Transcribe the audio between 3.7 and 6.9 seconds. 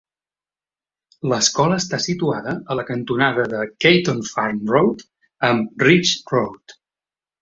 Caton Farm Road amb Ridge Road.